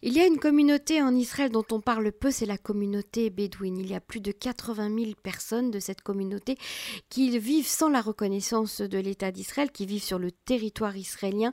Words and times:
Il 0.00 0.12
y 0.12 0.20
a 0.20 0.26
une 0.26 0.38
communauté 0.38 1.02
en 1.02 1.12
Israël 1.12 1.50
dont 1.50 1.64
on 1.72 1.80
parle 1.80 2.12
peu, 2.12 2.30
c'est 2.30 2.46
la 2.46 2.56
communauté 2.56 3.30
bédouine. 3.30 3.78
Il 3.78 3.90
y 3.90 3.96
a 3.96 4.00
plus 4.00 4.20
de 4.20 4.30
80 4.30 4.94
000 4.96 5.10
personnes 5.20 5.72
de 5.72 5.80
cette 5.80 6.02
communauté 6.02 6.56
qui 7.08 7.36
vivent 7.36 7.66
sans 7.66 7.88
la 7.88 8.00
reconnaissance 8.00 8.80
de 8.80 8.96
l'État 8.96 9.32
d'Israël, 9.32 9.72
qui 9.72 9.86
vivent 9.86 10.04
sur 10.04 10.20
le 10.20 10.30
territoire 10.30 10.96
israélien 10.96 11.50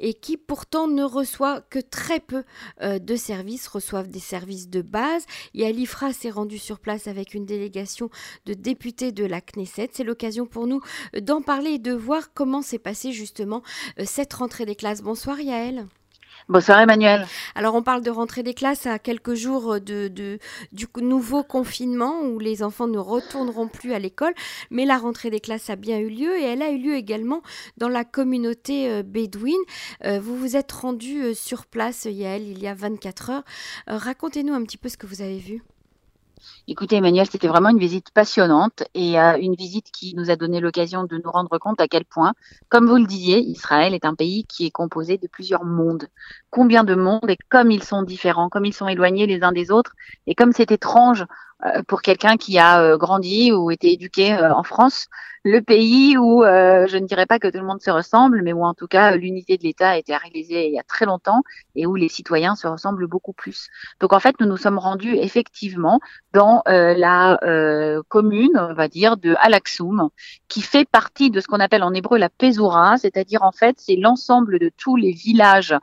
et 0.00 0.12
qui 0.12 0.36
pourtant 0.36 0.88
ne 0.88 1.04
reçoivent 1.04 1.62
que 1.70 1.78
très 1.78 2.18
peu 2.18 2.42
euh, 2.82 2.98
de 2.98 3.14
services, 3.14 3.68
reçoivent 3.68 4.08
des 4.08 4.18
services 4.18 4.68
de 4.68 4.82
base. 4.82 5.24
Yalifra 5.54 6.12
s'est 6.12 6.30
rendu 6.30 6.58
sur 6.58 6.80
place 6.80 7.06
avec 7.06 7.32
une 7.32 7.46
délégation 7.46 8.10
de 8.44 8.54
députés 8.54 9.12
de 9.12 9.24
la 9.24 9.40
Knesset. 9.40 9.90
C'est 9.92 10.02
l'occasion 10.02 10.46
pour 10.46 10.66
nous 10.66 10.80
d'en 11.22 11.42
parler 11.42 11.74
et 11.74 11.78
de 11.78 11.92
voir 11.92 12.34
comment 12.34 12.60
s'est 12.60 12.80
passée 12.80 13.12
justement 13.12 13.62
euh, 14.00 14.04
cette 14.04 14.34
rentrée 14.34 14.66
des 14.66 14.74
classes. 14.74 15.00
Bonsoir 15.00 15.40
Yael. 15.40 15.86
Bonsoir 16.50 16.78
Emmanuel. 16.78 17.26
Alors 17.54 17.74
on 17.74 17.82
parle 17.82 18.02
de 18.02 18.10
rentrée 18.10 18.42
des 18.42 18.52
classes 18.52 18.84
à 18.84 18.98
quelques 18.98 19.32
jours 19.32 19.80
du 19.80 20.38
nouveau 20.98 21.42
confinement 21.42 22.20
où 22.20 22.38
les 22.38 22.62
enfants 22.62 22.86
ne 22.86 22.98
retourneront 22.98 23.66
plus 23.66 23.94
à 23.94 23.98
l'école, 23.98 24.34
mais 24.70 24.84
la 24.84 24.98
rentrée 24.98 25.30
des 25.30 25.40
classes 25.40 25.70
a 25.70 25.76
bien 25.76 25.98
eu 25.98 26.10
lieu 26.10 26.38
et 26.38 26.42
elle 26.42 26.60
a 26.60 26.70
eu 26.70 26.76
lieu 26.76 26.96
également 26.96 27.40
dans 27.78 27.88
la 27.88 28.04
communauté 28.04 28.90
euh, 28.90 29.02
bédouine. 29.02 29.56
Euh, 30.04 30.20
vous 30.20 30.36
vous 30.36 30.54
êtes 30.54 30.70
rendu 30.70 31.22
euh, 31.22 31.34
sur 31.34 31.64
place, 31.64 32.04
Yael, 32.04 32.46
il 32.46 32.62
y 32.62 32.68
a 32.68 32.74
24 32.74 33.30
heures. 33.30 33.44
Racontez-nous 33.86 34.52
un 34.52 34.64
petit 34.64 34.76
peu 34.76 34.90
ce 34.90 34.98
que 34.98 35.06
vous 35.06 35.22
avez 35.22 35.38
vu. 35.38 35.62
Écoutez, 36.66 36.96
Emmanuel, 36.96 37.26
c'était 37.30 37.48
vraiment 37.48 37.68
une 37.68 37.78
visite 37.78 38.10
passionnante 38.10 38.84
et 38.94 39.20
euh, 39.20 39.36
une 39.38 39.54
visite 39.54 39.90
qui 39.90 40.14
nous 40.14 40.30
a 40.30 40.36
donné 40.36 40.60
l'occasion 40.60 41.04
de 41.04 41.20
nous 41.22 41.30
rendre 41.30 41.58
compte 41.58 41.80
à 41.80 41.88
quel 41.88 42.04
point, 42.04 42.32
comme 42.68 42.86
vous 42.86 42.96
le 42.96 43.06
disiez, 43.06 43.38
Israël 43.38 43.94
est 43.94 44.04
un 44.04 44.14
pays 44.14 44.44
qui 44.44 44.66
est 44.66 44.70
composé 44.70 45.18
de 45.18 45.28
plusieurs 45.28 45.64
mondes. 45.64 46.08
Combien 46.54 46.84
de 46.84 46.94
mondes 46.94 47.28
et 47.28 47.36
comme 47.48 47.72
ils 47.72 47.82
sont 47.82 48.02
différents, 48.04 48.48
comme 48.48 48.64
ils 48.64 48.72
sont 48.72 48.86
éloignés 48.86 49.26
les 49.26 49.42
uns 49.42 49.50
des 49.50 49.72
autres 49.72 49.94
et 50.28 50.36
comme 50.36 50.52
c'est 50.52 50.70
étrange 50.70 51.24
euh, 51.66 51.82
pour 51.88 52.00
quelqu'un 52.00 52.36
qui 52.36 52.60
a 52.60 52.80
euh, 52.80 52.96
grandi 52.96 53.50
ou 53.50 53.72
été 53.72 53.92
éduqué 53.92 54.32
en 54.36 54.62
France, 54.62 55.08
le 55.44 55.60
pays 55.60 56.16
où 56.16 56.42
je 56.42 56.96
ne 56.96 57.06
dirais 57.06 57.26
pas 57.26 57.38
que 57.38 57.48
tout 57.48 57.58
le 57.58 57.66
monde 57.66 57.82
se 57.82 57.90
ressemble, 57.90 58.40
mais 58.42 58.54
où 58.54 58.64
en 58.64 58.72
tout 58.72 58.86
cas 58.86 59.14
l'unité 59.14 59.58
de 59.58 59.64
l'État 59.64 59.90
a 59.90 59.96
été 59.98 60.16
réalisée 60.16 60.68
il 60.68 60.72
y 60.72 60.78
a 60.78 60.82
très 60.82 61.04
longtemps 61.04 61.42
et 61.74 61.86
où 61.86 61.96
les 61.96 62.08
citoyens 62.08 62.54
se 62.54 62.66
ressemblent 62.66 63.06
beaucoup 63.06 63.34
plus. 63.34 63.68
Donc 64.00 64.14
en 64.14 64.20
fait, 64.20 64.36
nous 64.40 64.46
nous 64.46 64.56
sommes 64.56 64.78
rendus 64.78 65.14
effectivement 65.16 66.00
dans 66.32 66.62
euh, 66.66 66.94
la 66.94 67.38
euh, 67.44 68.02
commune, 68.08 68.50
on 68.54 68.74
va 68.74 68.88
dire, 68.88 69.16
de 69.16 69.34
Alaksum, 69.38 70.08
qui 70.48 70.62
fait 70.62 70.88
partie 70.88 71.30
de 71.30 71.40
ce 71.40 71.46
qu'on 71.46 71.60
appelle 71.60 71.82
en 71.82 71.92
hébreu 71.92 72.18
la 72.18 72.28
Pesura, 72.28 72.96
c'est-à-dire 72.96 73.42
en 73.42 73.52
fait 73.52 73.76
c'est 73.78 73.96
l'ensemble 73.96 74.58
de 74.58 74.70
tous 74.76 74.96
les 74.96 75.12
villages. 75.12 75.74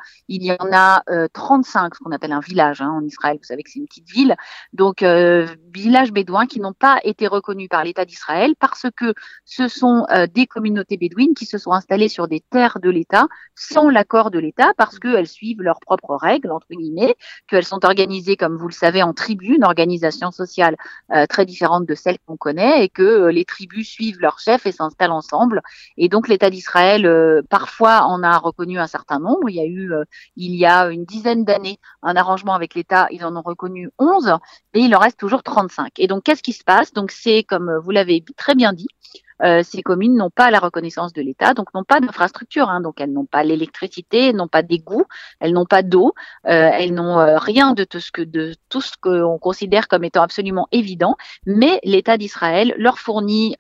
En 0.62 0.72
a 0.72 1.04
35, 1.34 1.86
euh, 1.86 1.90
ce 1.94 2.00
qu'on 2.00 2.12
appelle 2.12 2.32
un 2.32 2.40
village 2.40 2.82
hein, 2.82 2.90
en 2.90 3.04
Israël. 3.04 3.38
Vous 3.38 3.46
savez 3.46 3.64
que 3.64 3.70
c'est 3.70 3.80
une 3.80 3.88
petite 3.88 4.10
ville, 4.10 4.36
donc 4.74 5.04
villages 5.04 6.12
bédouins 6.12 6.46
qui 6.46 6.60
n'ont 6.60 6.74
pas 6.74 7.00
été 7.04 7.28
reconnus 7.28 7.70
par 7.70 7.84
l'État 7.84 8.06
d'Israël 8.06 8.54
parce 8.60 8.86
que 8.96 9.14
ce 9.46 9.68
sont 9.68 10.06
des 10.34 10.48
communautés 10.48 10.98
bédouines 10.98 11.34
qui 11.34 11.46
se 11.46 11.58
sont 11.58 11.72
installées 11.72 12.10
sur 12.10 12.28
des 12.28 12.42
terres 12.42 12.80
de 12.82 12.90
l'État 12.90 13.28
sans 13.56 13.90
l'accord 13.90 14.32
de 14.32 14.40
l'État 14.40 14.74
parce 14.78 15.00
qu'elles 15.00 15.28
suivent 15.28 15.62
leurs 15.62 15.80
propres 15.80 16.16
règles 16.16 16.52
entre 16.52 16.68
guillemets, 16.72 17.16
qu'elles 17.48 17.66
sont 17.66 17.84
organisées 17.86 18.36
comme 18.36 18.58
vous 18.58 18.68
le 18.68 18.74
savez 18.74 19.04
en 19.04 19.14
tribus, 19.14 19.56
une 19.56 19.64
organisation 19.64 20.32
sociale 20.32 20.76
euh, 21.14 21.26
très 21.26 21.46
différente 21.46 21.86
de 21.86 21.96
celle 21.96 22.18
qu'on 22.26 22.38
connaît 22.38 22.84
et 22.84 22.90
que 22.90 23.02
euh, 23.02 23.32
les 23.32 23.46
tribus 23.46 23.88
suivent 23.88 24.20
leurs 24.20 24.40
chefs 24.40 24.66
et 24.66 24.72
s'installent 24.72 25.12
ensemble. 25.12 25.62
Et 25.98 26.10
donc 26.10 26.28
l'État 26.28 26.50
d'Israël 26.50 27.06
euh, 27.06 27.42
parfois 27.50 28.04
en 28.04 28.24
a 28.24 28.38
reconnu 28.38 28.80
un 28.80 28.88
certain 28.88 29.20
nombre. 29.20 29.50
Il 29.50 29.56
y 29.56 29.60
a 29.60 29.66
eu 29.66 29.92
il 30.36 30.51
y 30.56 30.66
a 30.66 30.90
une 30.90 31.06
dizaine 31.06 31.46
d'années 31.46 31.80
un 32.02 32.16
arrangement 32.16 32.54
avec 32.54 32.76
l'État, 32.76 33.08
ils 33.12 33.26
en 33.26 33.36
ont 33.36 33.42
reconnu 33.42 33.90
11 34.00 34.38
et 34.74 34.80
il 34.80 34.96
en 34.96 35.00
reste 35.00 35.20
toujours 35.20 35.44
35. 35.44 35.94
Et 35.98 36.08
donc 36.08 36.24
qu'est-ce 36.24 36.44
qui 36.44 36.54
se 36.54 36.64
passe? 36.64 36.94
Donc 36.94 37.12
c'est 37.12 37.44
comme 37.44 37.78
vous 37.84 37.92
l'avez 37.92 38.24
très 38.38 38.56
bien 38.56 38.74
dit, 38.74 38.88
euh, 39.44 39.64
ces 39.64 39.82
communes 39.82 40.16
n'ont 40.16 40.30
pas 40.30 40.52
la 40.52 40.60
reconnaissance 40.60 41.14
de 41.14 41.22
l'État, 41.22 41.54
donc 41.54 41.74
n'ont 41.74 41.84
pas 41.84 42.00
d'infrastructure, 42.00 42.70
hein, 42.70 42.82
donc 42.82 43.02
elles 43.02 43.12
n'ont 43.12 43.26
pas 43.26 43.44
l'électricité, 43.44 44.34
n'ont 44.34 44.48
pas 44.48 44.62
d'égout, 44.62 45.06
elles 45.40 45.54
n'ont 45.54 45.66
pas 45.66 45.82
d'eau, 45.82 46.14
euh, 46.48 46.70
elles 46.74 46.94
n'ont 46.94 47.20
euh, 47.20 47.38
rien 47.38 47.74
de 47.74 47.84
tout 47.84 48.00
ce 48.00 48.12
que 48.12 48.22
de 48.22 48.54
tout 48.70 48.82
ce 48.82 48.94
qu'on 49.02 49.40
considère 49.40 49.88
comme 49.88 50.04
étant 50.04 50.22
absolument 50.22 50.68
évident, 50.72 51.16
mais 51.46 51.80
l'État 51.84 52.18
d'Israël 52.18 52.74
leur 52.78 53.00
fournit 53.00 53.56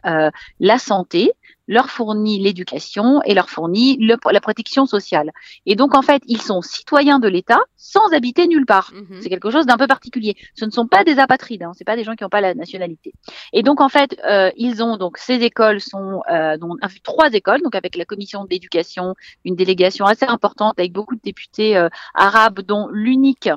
la 0.59 0.77
santé, 0.77 1.33
leur 1.71 1.89
fournit 1.89 2.37
l'éducation 2.37 3.21
et 3.23 3.33
leur 3.33 3.49
fournit 3.49 3.97
la 3.99 4.41
protection 4.41 4.85
sociale. 4.85 5.31
Et 5.65 5.75
donc, 5.75 5.95
en 5.95 6.01
fait, 6.01 6.21
ils 6.27 6.41
sont 6.41 6.61
citoyens 6.61 7.19
de 7.19 7.29
l'État 7.29 7.61
sans 7.77 8.11
habiter 8.11 8.45
nulle 8.47 8.65
part. 8.65 8.91
Mhm. 8.93 9.21
C'est 9.21 9.29
quelque 9.29 9.49
chose 9.49 9.65
d'un 9.65 9.77
peu 9.77 9.87
particulier. 9.87 10.35
Ce 10.53 10.65
ne 10.65 10.69
sont 10.69 10.85
pas 10.85 11.05
des 11.05 11.17
apatrides, 11.17 11.63
hein, 11.63 11.71
c'est 11.73 11.85
pas 11.85 11.95
des 11.95 12.03
gens 12.03 12.15
qui 12.15 12.23
n'ont 12.25 12.29
pas 12.29 12.41
la 12.41 12.53
nationalité. 12.53 13.13
Et 13.53 13.63
donc, 13.63 13.79
en 13.79 13.87
fait, 13.87 14.19
euh, 14.29 14.51
ils 14.57 14.83
ont 14.83 14.97
donc 14.97 15.17
ces 15.17 15.43
écoles 15.43 15.79
sont 15.79 16.21
euh, 16.29 16.57
donc 16.57 16.79
trois 17.03 17.31
écoles, 17.31 17.61
donc 17.63 17.75
avec 17.75 17.95
la 17.95 18.03
commission 18.03 18.43
d'éducation, 18.43 19.15
une 19.45 19.55
délégation 19.55 20.05
assez 20.05 20.25
importante 20.25 20.77
avec 20.77 20.91
beaucoup 20.91 21.15
de 21.15 21.21
députés 21.23 21.77
euh, 21.77 21.87
arabes, 22.13 22.59
dont 22.59 22.89
l'unique 22.91 23.49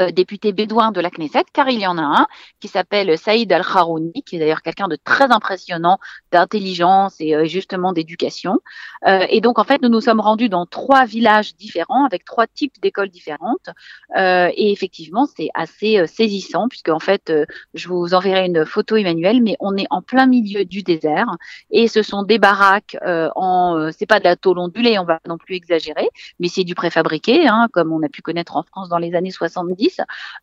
euh, 0.00 0.10
député 0.10 0.52
bédouin 0.52 0.92
de 0.92 1.00
la 1.00 1.10
Knesset, 1.10 1.44
car 1.52 1.68
il 1.68 1.80
y 1.80 1.86
en 1.86 1.98
a 1.98 2.02
un 2.02 2.26
qui 2.60 2.68
s'appelle 2.68 3.18
Saïd 3.18 3.52
Al-Kharouni, 3.52 4.22
qui 4.24 4.36
est 4.36 4.38
d'ailleurs 4.38 4.62
quelqu'un 4.62 4.88
de 4.88 4.96
très 4.96 5.30
impressionnant 5.30 5.98
d'intelligence 6.32 7.16
et 7.20 7.34
euh, 7.34 7.44
justement 7.44 7.92
d'éducation. 7.92 8.60
Euh, 9.06 9.26
et 9.28 9.40
donc 9.40 9.58
en 9.58 9.64
fait, 9.64 9.82
nous 9.82 9.88
nous 9.88 10.00
sommes 10.00 10.20
rendus 10.20 10.48
dans 10.48 10.66
trois 10.66 11.04
villages 11.04 11.54
différents 11.56 12.04
avec 12.04 12.24
trois 12.24 12.46
types 12.46 12.80
d'écoles 12.80 13.08
différentes. 13.08 13.70
et 14.16 14.72
effectivement, 14.72 15.26
c'est 15.26 15.48
assez 15.54 16.06
saisissant 16.06 16.68
puisque 16.68 16.88
en 16.88 16.98
fait, 16.98 17.32
je 17.74 17.88
vous 17.88 18.14
enverrai 18.14 18.46
une 18.46 18.64
photo, 18.64 18.96
Emmanuel, 18.96 19.42
mais 19.42 19.56
on 19.60 19.76
est 19.76 19.86
en 19.90 20.02
plein 20.02 20.26
milieu 20.26 20.64
du 20.64 20.82
désert 20.82 21.36
et 21.70 21.88
ce 21.88 22.02
sont 22.02 22.22
des 22.22 22.38
baraques 22.38 22.96
en, 23.36 23.90
c'est 23.96 24.06
pas 24.06 24.18
de 24.18 24.24
la 24.24 24.36
tôle 24.36 24.58
ondulée, 24.58 24.98
on 24.98 25.04
va 25.04 25.20
non 25.26 25.38
plus 25.38 25.54
exagérer, 25.54 26.08
mais 26.38 26.48
c'est 26.48 26.64
du 26.64 26.74
préfabriqué, 26.74 27.46
hein, 27.46 27.68
comme 27.72 27.92
on 27.92 28.02
a 28.02 28.08
pu 28.08 28.22
connaître 28.22 28.56
en 28.56 28.62
France 28.62 28.88
dans 28.88 28.98
les 28.98 29.14
années 29.14 29.30
70 29.30 29.89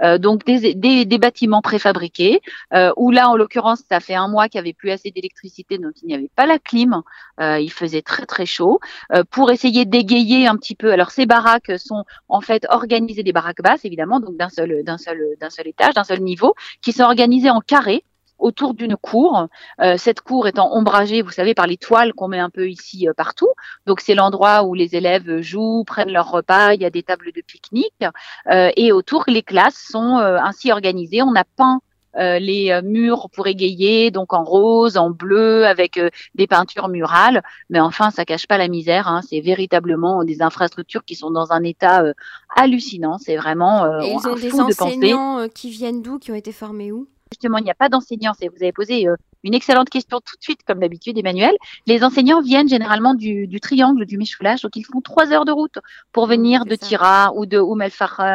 euh, 0.01 0.17
donc 0.17 0.45
des, 0.45 0.75
des, 0.75 1.17
bâtiments 1.17 1.61
préfabriqués, 1.61 2.41
euh, 2.73 2.91
où 2.97 3.11
là, 3.11 3.29
en 3.29 3.35
l'occurrence, 3.35 3.83
ça 3.89 3.99
fait 3.99 4.15
un 4.15 4.27
mois 4.27 4.49
qu'il 4.49 4.59
n'y 4.59 4.67
avait 4.67 4.73
plus 4.73 4.91
assez 4.91 5.11
d'électricité, 5.11 5.77
donc 5.77 5.93
il 6.01 6.07
n'y 6.07 6.13
avait 6.13 6.31
pas 6.35 6.45
la 6.45 6.59
clim, 6.59 7.01
euh, 7.39 7.59
il 7.59 7.71
faisait 7.71 8.01
très 8.01 8.25
très 8.25 8.45
chaud, 8.45 8.79
pour 9.31 9.51
essayer 9.51 9.85
d'égayer 9.85 10.47
un 10.47 10.55
petit 10.57 10.75
peu. 10.75 10.91
Alors 10.91 11.11
ces 11.11 11.25
baraques 11.25 11.71
sont 11.77 12.03
en 12.29 12.41
fait 12.41 12.65
organisées 12.69 13.23
des 13.23 13.33
baraques 13.33 13.61
basses, 13.61 13.85
évidemment, 13.85 14.19
donc 14.19 14.37
d'un 14.37 14.49
seul 14.49 14.83
seul 14.97 15.35
d'un 15.39 15.49
seul 15.49 15.67
étage, 15.67 15.93
d'un 15.93 16.03
seul 16.03 16.21
niveau, 16.21 16.55
qui 16.81 16.91
sont 16.91 17.03
organisées 17.03 17.49
en 17.49 17.61
carré 17.61 18.03
autour 18.39 18.73
d'une 18.73 18.95
cour. 18.95 19.47
Euh, 19.81 19.97
cette 19.97 20.21
cour 20.21 20.47
étant 20.47 20.73
ombragée, 20.73 21.21
vous 21.21 21.31
savez, 21.31 21.53
par 21.53 21.67
les 21.67 21.77
toiles 21.77 22.13
qu'on 22.13 22.27
met 22.27 22.39
un 22.39 22.49
peu 22.49 22.69
ici 22.69 23.07
euh, 23.07 23.13
partout. 23.13 23.49
Donc 23.85 24.01
c'est 24.01 24.15
l'endroit 24.15 24.63
où 24.63 24.73
les 24.73 24.95
élèves 24.95 25.41
jouent, 25.41 25.83
prennent 25.85 26.11
leur 26.11 26.31
repas, 26.31 26.73
il 26.73 26.81
y 26.81 26.85
a 26.85 26.89
des 26.89 27.03
tables 27.03 27.31
de 27.33 27.41
pique-nique. 27.41 28.05
Euh, 28.49 28.71
et 28.75 28.91
autour, 28.91 29.23
les 29.27 29.43
classes 29.43 29.87
sont 29.91 30.17
ainsi 30.17 30.71
organisées. 30.71 31.21
On 31.21 31.35
a 31.35 31.43
peint 31.43 31.79
les 32.19 32.81
murs 32.83 33.29
pour 33.31 33.45
égayer, 33.45 34.09
donc 34.09 34.33
en 34.33 34.43
rose, 34.43 34.97
en 34.97 35.11
bleu, 35.11 35.67
avec 35.67 35.99
des 36.33 36.47
peintures 36.47 36.87
murales. 36.87 37.43
Mais 37.69 37.79
enfin, 37.79 38.09
ça 38.09 38.25
cache 38.25 38.47
pas 38.47 38.57
la 38.57 38.67
misère. 38.67 39.07
Hein. 39.07 39.21
C'est 39.29 39.39
véritablement 39.39 40.23
des 40.23 40.41
infrastructures 40.41 41.05
qui 41.05 41.13
sont 41.13 41.29
dans 41.29 41.51
un 41.51 41.63
état 41.63 42.03
hallucinant. 42.55 43.19
C'est 43.19 43.35
vraiment 43.35 44.01
et 44.01 44.13
ils 44.13 44.27
ont 44.27 44.35
des 44.35 44.59
enseignants 44.59 45.47
qui 45.53 45.69
viennent 45.69 46.01
d'où, 46.01 46.17
qui 46.17 46.31
ont 46.31 46.35
été 46.35 46.51
formés 46.51 46.91
où? 46.91 47.07
Justement, 47.31 47.57
il 47.57 47.63
n'y 47.63 47.71
a 47.71 47.75
pas 47.75 47.89
d'enseignants. 47.89 48.33
Vous 48.39 48.63
avez 48.63 48.71
posé 48.71 49.07
une 49.43 49.53
excellente 49.53 49.89
question 49.89 50.19
tout 50.19 50.35
de 50.37 50.43
suite, 50.43 50.61
comme 50.65 50.79
d'habitude, 50.79 51.17
Emmanuel. 51.17 51.55
Les 51.85 52.03
enseignants 52.03 52.41
viennent 52.41 52.67
généralement 52.67 53.13
du, 53.13 53.59
triangle, 53.61 54.05
du 54.05 54.17
Méchoulage, 54.17 54.61
donc 54.61 54.75
ils 54.75 54.85
font 54.85 55.01
trois 55.01 55.31
heures 55.31 55.45
de 55.45 55.51
route 55.51 55.79
pour 56.11 56.27
venir 56.27 56.65
de 56.65 56.75
Tira 56.75 57.31
ou 57.35 57.45
de 57.45 57.57
Oum 57.57 57.81
El 57.81 57.91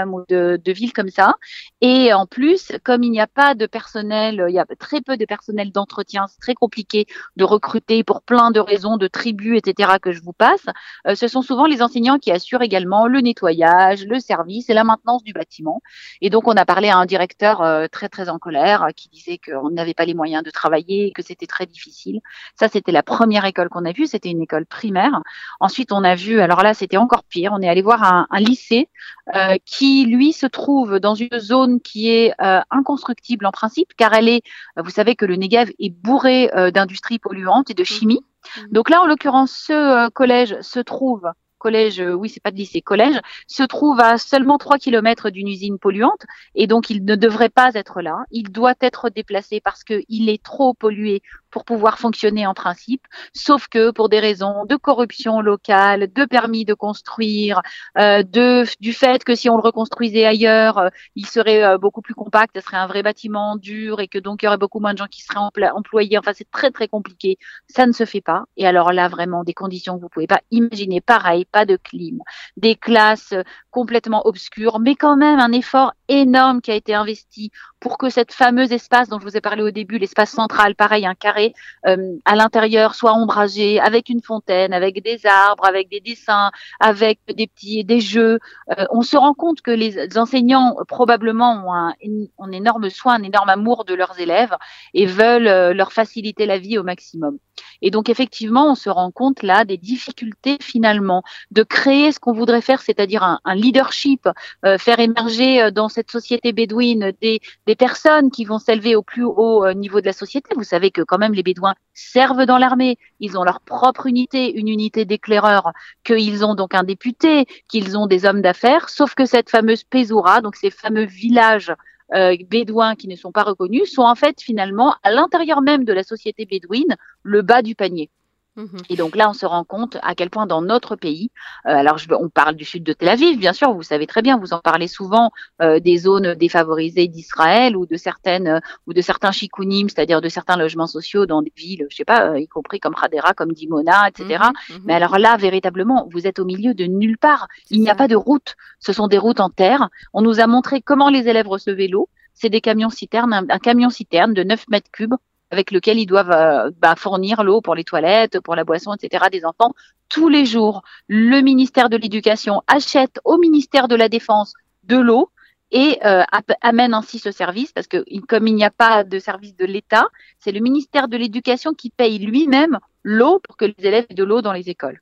ou 0.09 0.23
de, 0.29 0.61
de, 0.63 0.73
villes 0.73 0.93
comme 0.93 1.11
ça. 1.11 1.35
Et 1.81 2.13
en 2.13 2.27
plus, 2.27 2.73
comme 2.85 3.03
il 3.03 3.11
n'y 3.11 3.21
a 3.21 3.27
pas 3.27 3.55
de 3.55 3.67
personnel, 3.67 4.47
il 4.49 4.55
y 4.55 4.59
a 4.59 4.67
très 4.79 5.01
peu 5.01 5.17
de 5.17 5.25
personnel 5.25 5.73
d'entretien, 5.73 6.27
c'est 6.29 6.41
très 6.41 6.55
compliqué 6.55 7.07
de 7.37 7.45
recruter 7.45 8.05
pour 8.05 8.23
plein 8.23 8.51
de 8.51 8.61
raisons, 8.61 8.97
de 8.97 9.09
tribus, 9.09 9.59
etc. 9.59 9.95
que 10.01 10.13
je 10.13 10.23
vous 10.23 10.33
passe. 10.33 10.67
Euh, 11.07 11.15
ce 11.15 11.29
sont 11.29 11.43
souvent 11.43 11.67
les 11.67 11.83
enseignants 11.83 12.19
qui 12.19 12.31
assurent 12.31 12.63
également 12.63 13.07
le 13.07 13.21
nettoyage, 13.21 14.05
le 14.07 14.19
service 14.21 14.71
et 14.71 14.75
la 14.75 14.85
maintenance 14.85 15.23
du 15.23 15.33
bâtiment. 15.33 15.83
Et 16.21 16.31
donc, 16.31 16.49
on 16.49 16.57
a 16.57 16.65
parlé 16.65 16.89
à 16.89 16.97
un 16.97 17.07
directeur 17.07 17.63
euh, 17.63 17.87
très 17.91 18.09
très 18.09 18.29
en 18.29 18.39
colère 18.39 18.82
qui 18.91 19.09
disait 19.09 19.39
qu'on 19.39 19.71
n'avait 19.71 19.95
pas 19.95 20.05
les 20.05 20.15
moyens 20.15 20.43
de 20.43 20.51
travailler 20.51 21.13
que 21.13 21.23
c'était 21.23 21.47
très 21.47 21.67
difficile. 21.67 22.21
Ça, 22.59 22.69
c'était 22.69 22.93
la 22.93 23.03
première 23.03 23.45
école 23.45 23.69
qu'on 23.69 23.85
a 23.85 23.93
vue, 23.93 24.07
c'était 24.07 24.31
une 24.31 24.43
école 24.43 24.67
primaire. 24.67 25.21
Ensuite, 25.61 25.93
on 25.93 26.05
a 26.05 26.15
vu, 26.15 26.41
alors 26.41 26.63
là, 26.63 26.75
c'était 26.75 26.97
encore 26.97 27.25
pire, 27.25 27.53
on 27.55 27.63
est 27.63 27.69
allé 27.69 27.83
voir 27.83 28.03
un, 28.03 28.41
lycée 28.41 28.89
euh, 29.35 29.57
qui, 29.65 30.07
lui, 30.07 30.33
se 30.33 30.47
trouve 30.47 30.99
dans 30.99 31.15
une 31.15 31.39
zone 31.39 31.81
qui 31.81 32.11
est 32.11 32.33
euh, 32.41 32.61
inconstructible 32.71 33.47
en 33.47 33.53
principe, 33.53 33.93
car 33.97 34.13
elle 34.15 34.29
est, 34.29 34.43
vous 34.77 34.91
savez 34.91 35.15
que 35.15 35.25
le 35.25 35.37
Negev 35.37 35.71
est 35.79 35.91
bourré 35.91 36.51
euh, 36.55 36.71
d'industries 36.71 37.19
polluantes 37.19 37.71
et 37.71 37.75
de 37.75 37.85
chimie. 37.85 38.25
Mhm. 38.57 38.69
Donc 38.73 38.91
là, 38.91 39.01
en 39.01 39.07
l'occurrence, 39.07 39.53
ce 39.67 40.09
collège 40.11 40.61
se 40.61 40.81
trouve 40.81 41.31
collège, 41.63 42.01
oui, 42.01 42.29
c'est 42.29 42.43
pas 42.43 42.51
de 42.51 42.57
lycée, 42.57 42.83
collège, 42.83 43.21
se 43.47 43.63
trouve 43.63 44.01
à 44.01 44.19
seulement 44.19 44.59
3 44.59 44.79
km 44.79 45.31
d'une 45.31 45.47
usine 45.47 45.79
polluante 45.79 46.27
et 46.57 46.67
donc 46.67 46.91
il 46.91 47.05
ne 47.05 47.15
devrait 47.15 47.51
pas 47.51 47.71
être 47.75 48.03
là. 48.03 48.25
Il 48.33 48.51
doit 48.51 48.75
être 48.81 49.11
déplacé 49.11 49.61
parce 49.61 49.85
qu'il 49.85 50.29
est 50.29 50.43
trop 50.43 50.75
pollué 50.75 51.23
pour 51.53 51.65
pouvoir 51.65 51.99
fonctionner 51.99 52.47
en 52.47 52.55
principe, 52.55 53.07
sauf 53.35 53.69
que 53.69 53.93
pour 53.93 54.09
des 54.09 54.19
raisons 54.19 54.65
de 54.65 54.75
corruption 54.75 55.41
locale, 55.41 56.13
de 56.13 56.25
permis 56.25 56.65
de 56.65 56.75
construire, 56.75 57.61
euh, 57.99 58.23
de, 58.25 58.65
du 58.81 58.93
fait 58.93 59.23
que 59.23 59.35
si 59.35 59.49
on 59.49 59.57
le 59.57 59.63
reconstruisait 59.63 60.25
ailleurs, 60.25 60.79
euh, 60.79 60.89
il 61.15 61.27
serait 61.27 61.63
euh, 61.63 61.79
beaucoup 61.79 62.01
plus 62.01 62.15
compact, 62.15 62.57
ce 62.57 62.63
serait 62.63 62.79
un 62.79 62.87
vrai 62.87 63.03
bâtiment 63.03 63.57
dur 63.57 64.01
et 64.01 64.09
que 64.09 64.19
donc 64.19 64.43
il 64.43 64.47
y 64.47 64.49
aurait 64.49 64.59
beaucoup 64.59 64.81
moins 64.81 64.95
de 64.95 64.99
gens 64.99 65.07
qui 65.07 65.23
seraient 65.23 65.69
employés. 65.71 66.19
Enfin, 66.19 66.33
c'est 66.35 66.51
très 66.51 66.71
très 66.71 66.89
compliqué. 66.89 67.39
Ça 67.69 67.87
ne 67.87 67.93
se 67.93 68.07
fait 68.07 68.23
pas. 68.23 68.45
Et 68.57 68.67
alors 68.67 68.93
là, 68.93 69.09
vraiment, 69.09 69.45
des 69.45 69.55
conditions 69.55 69.97
que 69.97 70.01
vous 70.01 70.09
pouvez 70.09 70.27
pas 70.27 70.41
imaginer. 70.51 71.01
Pareil, 71.03 71.45
pas 71.45 71.67
de 71.67 71.77
clim, 71.77 72.19
des 72.57 72.77
classes 72.77 73.35
complètement 73.71 74.27
obscures, 74.27 74.81
mais 74.81 74.95
quand 74.95 75.17
même 75.17 75.39
un 75.39 75.53
effort 75.53 75.93
énorme 76.09 76.63
qui 76.63 76.71
a 76.71 76.75
été 76.75 76.95
investi 76.95 77.51
pour 77.81 77.99
que 77.99 78.11
cette 78.11 78.33
fameuse 78.33 78.71
espace 78.71 79.09
dont 79.09 79.19
je 79.19 79.25
vous 79.25 79.37
ai 79.37 79.41
parlé 79.41 79.63
au 79.63 79.71
début, 79.71 79.99
l'espace 79.99 80.31
central, 80.31 80.77
pareil, 80.77 81.05
un 81.05 81.15
carré 81.15 81.42
euh, 81.87 82.17
à 82.25 82.35
l'intérieur 82.37 82.95
soit 82.95 83.15
ombragé, 83.15 83.81
avec 83.81 84.09
une 84.09 84.23
fontaine, 84.23 84.73
avec 84.73 85.03
des 85.03 85.27
arbres, 85.27 85.65
avec 85.67 85.89
des 85.89 86.01
dessins, 86.01 86.51
avec 86.81 87.19
des 87.29 87.47
petits 87.47 87.85
des 87.85 88.01
jeux. 88.01 88.39
Euh, 88.79 88.85
on 88.91 89.03
se 89.03 89.17
rend 89.17 89.35
compte 89.35 89.61
que 89.63 89.71
les 89.71 90.19
enseignants 90.19 90.77
probablement 90.89 91.53
ont 91.67 91.75
un, 91.75 92.53
énorme 92.53 92.89
soin, 92.91 93.15
un 93.15 93.23
énorme 93.23 93.49
amour 93.49 93.85
de 93.85 93.95
leurs 93.95 94.19
élèves 94.19 94.55
et 94.95 95.07
veulent 95.07 95.49
euh, 95.49 95.73
leur 95.75 95.93
faciliter 95.93 96.47
la 96.47 96.59
vie 96.59 96.79
au 96.79 96.83
maximum. 96.83 97.39
Et 97.81 97.91
donc 97.91 98.09
effectivement, 98.09 98.71
on 98.71 98.75
se 98.75 98.91
rend 98.91 99.11
compte 99.11 99.43
là 99.43 99.65
des 99.65 99.77
difficultés 99.77 100.57
finalement 100.61 101.23
de 101.51 101.63
créer 101.63 102.13
ce 102.13 102.21
qu'on 102.21 102.33
voudrait 102.33 102.61
faire, 102.61 102.81
c'est-à-dire 102.81 103.23
un, 103.23 103.55
leadership, 103.55 104.29
euh, 104.65 104.79
faire 104.79 105.01
émerger 105.01 105.71
dans 105.73 105.89
cette 105.89 106.11
société 106.11 106.53
bédouine 106.53 107.13
des, 107.21 107.41
personnes 107.77 108.31
qui 108.31 108.45
vont 108.45 108.59
s'élever 108.59 108.95
au 108.95 109.03
plus 109.03 109.25
haut 109.25 109.73
niveau 109.73 110.01
de 110.01 110.07
la 110.07 110.13
société. 110.13 110.51
Vous 110.55 110.63
savez 110.63 110.91
que 110.91 111.03
quand 111.03 111.19
même 111.19 111.33
les 111.33 111.43
Bédouins 111.43 111.75
servent 111.95 112.47
dans 112.47 112.59
l'armée, 112.59 112.99
ils 113.21 113.37
ont 113.37 113.45
leur 113.45 113.61
propre 113.61 114.07
unité, 114.07 114.53
une 114.55 114.69
unité 114.69 115.05
d'éclaireurs, 115.05 115.73
qu'ils 116.05 116.45
ont 116.45 116.55
donc 116.55 116.75
un 116.75 116.85
député, 116.85 117.47
qu'ils 117.69 117.97
ont 117.97 118.07
des 118.07 118.25
hommes 118.25 118.43
d'affaires, 118.43 118.89
sauf 118.89 119.15
que 119.15 119.25
cette 119.25 119.51
fameuse 119.51 119.85
Pézoura, 119.85 120.41
donc 120.41 120.57
ces 120.57 120.71
fameux 120.71 121.05
villages 121.05 121.73
euh, 122.15 122.37
bédouins 122.49 122.95
qui 122.95 123.09
ne 123.09 123.17
sont 123.17 123.33
pas 123.33 123.43
reconnus, 123.43 123.93
sont 123.93 124.03
en 124.03 124.15
fait 124.15 124.41
finalement 124.41 124.95
à 125.03 125.11
l'intérieur 125.11 125.63
même 125.63 125.85
de 125.85 125.93
la 125.93 126.03
société 126.03 126.47
bédouine 126.47 126.97
le 127.23 127.43
bas 127.43 127.63
du 127.63 127.75
panier. 127.75 128.11
Mmh 128.55 128.67
Et 128.91 128.97
donc 128.97 129.17
là, 129.17 129.31
on 129.31 129.33
se 129.33 129.47
rend 129.47 129.65
compte 129.65 129.97
à 130.03 130.15
quel 130.15 130.29
point 130.29 130.47
dans 130.47 130.61
notre 130.61 130.95
pays, 130.95 131.31
euh, 131.67 131.71
alors 131.71 131.97
je, 131.97 132.07
on 132.13 132.29
parle 132.29 132.55
du 132.55 132.67
sud 132.67 132.83
de 132.83 132.93
Tel 132.93 133.09
Aviv, 133.09 133.39
bien 133.39 133.55
sûr, 133.55 133.73
vous 133.73 133.83
savez 133.83 134.07
très 134.07 134.21
bien, 134.21 134.37
vous 134.37 134.53
en 134.53 134.59
parlez 134.59 134.89
souvent 134.89 135.31
euh, 135.63 135.81
des 135.81 135.97
zones 135.97 136.35
défavorisées 136.35 137.09
d'Israël 137.09 137.79
ou 137.79 137.87
de 137.87 137.97
certaines 137.97 138.49
euh, 138.49 138.61
ou 138.87 138.93
de 138.93 139.01
certains 139.01 139.33
chikounim, 139.33 139.89
c'est-à-dire 139.89 140.21
de 140.21 140.29
certains 140.29 140.59
logements 140.59 140.87
sociaux 140.87 141.25
dans 141.25 141.41
des 141.41 141.53
villes, 141.57 141.87
je 141.89 141.97
sais 141.97 142.05
pas, 142.05 142.39
y 142.39 142.47
compris 142.47 142.79
comme 142.79 142.95
Hadera, 143.01 143.33
comme 143.33 143.53
Dimona, 143.53 144.09
etc. 144.09 144.45
Mmh 144.45 144.75
mmh 144.75 144.79
Mais 144.85 144.95
alors 144.95 145.19
là, 145.19 145.39
véritablement, 145.39 146.07
vous 146.13 146.27
êtes 146.27 146.39
au 146.39 146.45
milieu 146.45 146.75
de 146.75 146.85
nulle 146.85 147.17
part. 147.17 147.49
Il 147.71 147.81
n'y 147.81 147.89
a 147.89 147.95
pas 147.95 148.09
de 148.09 148.17
route. 148.17 148.55
Ce 148.81 148.93
sont 148.93 149.07
des 149.07 149.19
routes 149.19 149.41
en 149.41 149.49
terre. 149.49 149.89
On 150.13 150.21
nous 150.21 150.41
a 150.41 150.47
montré 150.47 150.83
comment 150.83 151.09
les 151.09 151.27
élèves 151.27 151.49
recevaient 151.49 151.89
l'eau. 151.89 152.11
C'est 152.35 152.51
des 152.51 152.61
camions 152.61 152.91
citernes, 152.91 153.33
un, 153.33 153.47
un 153.49 153.59
camion 153.59 153.89
citerne 153.89 154.35
de 154.35 154.43
9 154.43 154.69
mètres 154.69 154.91
cubes 154.91 155.15
avec 155.53 155.71
lequel 155.71 155.99
ils 155.99 156.07
doivent 156.07 156.33
euh, 156.33 156.71
bah, 156.79 156.95
fournir 156.97 157.45
l'eau 157.45 157.61
pour 157.61 157.75
les 157.75 157.85
toilettes, 157.85 158.41
pour 158.41 158.57
la 158.57 158.65
boisson, 158.65 158.95
etc. 158.95 159.27
des 159.31 159.45
enfants 159.45 159.73
tous 160.09 160.29
les 160.29 160.47
jours. 160.47 160.83
Le 161.09 161.41
ministère 161.41 161.91
de 161.91 161.97
l'Éducation 161.97 162.63
achète 162.67 163.21
au 163.25 163.39
ministère 163.39 163.87
de 163.87 163.95
la 163.95 164.09
Défense 164.09 164.55
de 164.85 164.97
l'eau 164.97 165.31
et 165.71 165.99
euh, 166.05 166.23
amène 166.61 166.95
ainsi 166.95 167.19
ce 167.19 167.31
service 167.31 167.73
parce 167.73 167.87
que 167.87 168.05
comme 168.27 168.47
il 168.47 168.55
n'y 168.55 168.65
a 168.65 168.71
pas 168.71 169.05
de 169.05 169.19
service 169.19 169.55
de 169.57 169.65
l'État, 169.65 170.09
c'est 170.39 170.53
le 170.53 170.61
ministère 170.61 171.09
de 171.09 171.17
l'Éducation 171.17 171.73
qui 171.75 171.91
paye 171.91 172.19
lui-même 172.19 172.79
l'eau 173.03 173.39
pour 173.39 173.57
que 173.57 173.67
les 173.67 173.75
élèves 173.79 174.07
aient 174.09 174.15
de 174.15 174.25
l'eau 174.25 174.43
dans 174.43 174.53
les 174.53 174.69
écoles. 174.71 175.01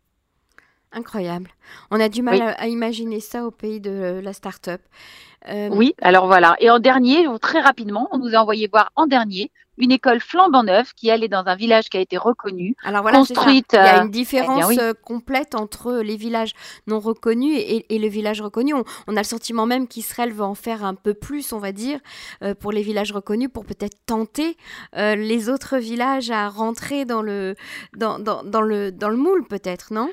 Incroyable. 0.93 1.51
On 1.93 2.01
a 2.01 2.09
du 2.09 2.23
mal 2.23 2.43
à, 2.59 2.67
imaginer 2.67 3.21
ça 3.21 3.45
au 3.45 3.53
pays 3.53 3.81
de 3.81 4.21
la 4.23 4.33
start-up. 4.33 4.81
Euh, 5.49 5.69
oui, 5.71 5.95
alors 6.03 6.27
voilà. 6.27 6.57
Et 6.59 6.69
en 6.69 6.81
dernier, 6.81 7.27
très 7.41 7.61
rapidement, 7.61 8.09
on 8.11 8.19
nous 8.19 8.35
a 8.35 8.39
envoyé 8.39 8.67
voir 8.67 8.91
en 8.97 9.07
dernier 9.07 9.53
une 9.81 9.93
école 9.93 10.21
flambant 10.21 10.63
neuve 10.63 10.93
qui 10.95 11.11
allait 11.11 11.29
dans 11.29 11.45
un 11.47 11.57
village 11.57 11.89
qui 11.89 11.97
a 11.97 12.01
été 12.01 12.17
reconnu, 12.17 12.77
Alors 12.85 13.03
voilà, 13.03 13.19
construite. 13.19 13.73
Il 13.73 13.77
y 13.77 13.79
a 13.79 14.03
une 14.03 14.09
euh, 14.09 14.11
différence 14.11 14.73
eh 14.73 14.79
euh, 14.81 14.93
complète 14.93 15.55
entre 15.55 16.01
les 16.05 16.17
villages 16.17 16.53
non 16.87 17.01
reconnus 17.01 17.57
et, 17.57 17.99
le 17.99 18.09
village 18.09 18.41
reconnu. 18.41 18.75
On, 18.75 19.17
a 19.17 19.21
le 19.21 19.25
sentiment 19.25 19.67
même 19.67 19.89
qu'Israël 19.89 20.33
veut 20.33 20.45
en 20.45 20.55
faire 20.55 20.85
un 20.85 20.95
peu 20.95 21.15
plus, 21.15 21.53
on 21.53 21.59
va 21.59 21.73
dire, 21.73 21.99
euh, 22.43 22.55
pour 22.55 22.73
les 22.73 22.83
villages 22.83 23.13
reconnus, 23.13 23.49
pour 23.53 23.65
peut-être 23.65 23.97
tenter 24.07 24.57
les 24.95 25.49
autres 25.49 25.79
villages 25.79 26.31
à 26.31 26.49
rentrer 26.49 27.05
dans 27.05 27.23
le, 27.23 27.55
dans, 27.97 28.19
dans, 28.19 28.61
le, 28.61 28.93
dans 28.93 29.09
le 29.09 29.17
moule, 29.17 29.47
peut-être, 29.47 29.93
non? 29.93 30.11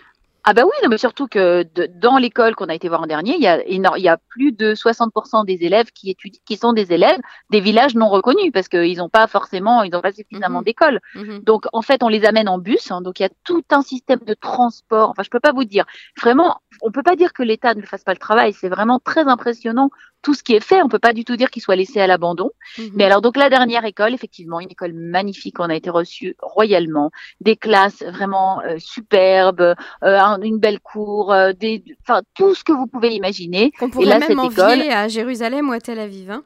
Ah 0.50 0.54
bah 0.54 0.64
oui, 0.64 0.72
non, 0.82 0.88
mais 0.88 0.98
surtout 0.98 1.28
que 1.28 1.66
dans 2.00 2.18
l'école 2.18 2.56
qu'on 2.56 2.70
a 2.70 2.74
été 2.74 2.88
voir 2.88 3.02
en 3.02 3.06
dernier, 3.06 3.36
il 3.36 3.42
y 3.42 3.48
a, 3.48 3.68
il 3.68 3.82
y 4.02 4.08
a 4.08 4.18
plus 4.30 4.54
de 4.54 4.76
60% 4.76 5.46
des 5.46 5.66
élèves 5.66 5.92
qui 5.92 6.10
étudient, 6.10 6.40
qui 6.46 6.56
sont 6.56 6.72
des 6.72 6.94
élèves 6.94 7.20
des 7.50 7.60
villages 7.60 7.96
non 7.96 8.08
reconnus 8.08 8.52
parce 8.54 8.70
qu'ils 8.70 9.00
n'ont 9.00 9.10
pas 9.10 9.28
forcément, 9.28 9.84
ils 9.84 9.92
n'ont 9.92 10.00
pas 10.00 10.14
suffisamment 10.14 10.62
mmh 10.62 10.64
d'école. 10.64 11.02
Mmh 11.16 11.40
donc 11.40 11.66
en 11.74 11.82
fait, 11.82 12.02
on 12.02 12.08
les 12.08 12.24
amène 12.24 12.48
en 12.48 12.60
bus. 12.60 12.92
Hein, 12.92 13.02
donc 13.02 13.20
il 13.20 13.24
y 13.24 13.26
a 13.26 13.30
tout 13.44 13.66
un 13.72 13.82
système 13.82 14.20
de 14.26 14.34
transport. 14.34 15.10
Enfin, 15.10 15.22
je 15.22 15.30
peux 15.30 15.42
pas 15.42 15.52
vous 15.52 15.66
dire. 15.66 15.84
Vraiment, 16.18 16.62
on 16.82 16.92
peut 16.92 17.04
pas 17.04 17.18
dire 17.18 17.34
que 17.34 17.44
l'État 17.44 17.74
ne 17.74 17.82
fasse 17.82 18.06
pas 18.06 18.14
le 18.14 18.18
travail. 18.18 18.54
C'est 18.54 18.70
vraiment 18.70 19.00
très 19.00 19.28
impressionnant 19.28 19.90
tout 20.22 20.34
ce 20.34 20.44
qui 20.44 20.56
est 20.56 20.64
fait. 20.64 20.82
On 20.82 20.88
peut 20.88 20.98
pas 20.98 21.14
du 21.14 21.26
tout 21.26 21.36
dire 21.36 21.50
qu'il 21.50 21.62
soit 21.62 21.76
laissé 21.76 22.00
à 22.00 22.08
l'abandon. 22.08 22.52
Mmh 22.78 22.84
mais 22.94 23.04
alors 23.04 23.22
donc 23.22 23.36
la 23.36 23.50
dernière 23.50 23.84
école, 23.84 24.14
effectivement, 24.14 24.62
une 24.62 24.72
école 24.72 24.94
magnifique. 24.94 25.60
On 25.60 25.70
a 25.70 25.76
été 25.76 25.90
reçu 25.90 26.38
royalement, 26.42 27.12
des 27.42 27.58
classes 27.58 28.02
vraiment 28.02 28.62
euh, 28.62 28.78
superbes, 28.80 29.76
euh, 30.04 30.37
une 30.44 30.60
belle 30.60 30.80
cour, 30.80 31.34
euh, 31.34 31.54
des, 31.54 31.84
enfin 32.02 32.22
tout 32.34 32.56
ce 32.56 32.64
que 32.64 32.72
vous 32.72 32.88
pouvez 32.88 33.14
imaginer. 33.14 33.72
On 33.82 33.90
pourrait 33.90 34.06
Et 34.06 34.10
là, 34.10 34.20
même 34.20 34.30
cette 34.30 34.52
école, 34.52 34.82
à 34.90 35.08
Jérusalem 35.08 35.70
ou 35.70 35.74
à 35.74 35.80
Tel 35.80 36.00
Aviv. 36.00 36.32
Hein 36.32 36.44